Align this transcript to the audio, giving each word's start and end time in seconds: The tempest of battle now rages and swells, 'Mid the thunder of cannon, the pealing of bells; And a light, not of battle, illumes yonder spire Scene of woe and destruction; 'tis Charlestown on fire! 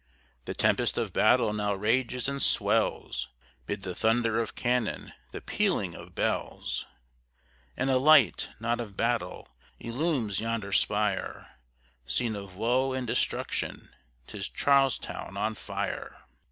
The 0.45 0.55
tempest 0.55 0.97
of 0.97 1.13
battle 1.13 1.53
now 1.53 1.75
rages 1.75 2.27
and 2.27 2.41
swells, 2.41 3.27
'Mid 3.67 3.83
the 3.83 3.93
thunder 3.93 4.39
of 4.41 4.55
cannon, 4.55 5.13
the 5.29 5.41
pealing 5.41 5.95
of 5.95 6.15
bells; 6.15 6.87
And 7.77 7.91
a 7.91 7.99
light, 7.99 8.49
not 8.59 8.81
of 8.81 8.97
battle, 8.97 9.47
illumes 9.79 10.39
yonder 10.39 10.71
spire 10.71 11.55
Scene 12.07 12.35
of 12.35 12.55
woe 12.55 12.93
and 12.93 13.05
destruction; 13.05 13.89
'tis 14.25 14.49
Charlestown 14.49 15.37
on 15.37 15.53
fire! 15.53 16.17